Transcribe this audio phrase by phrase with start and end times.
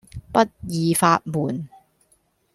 [0.33, 1.69] 不二法門